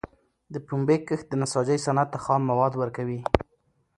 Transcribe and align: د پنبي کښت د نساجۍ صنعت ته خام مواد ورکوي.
د 0.53 0.55
پنبي 0.67 0.97
کښت 1.07 1.25
د 1.29 1.33
نساجۍ 1.41 1.77
صنعت 1.85 2.07
ته 2.13 2.19
خام 2.25 2.41
مواد 2.49 2.73
ورکوي. 2.77 3.19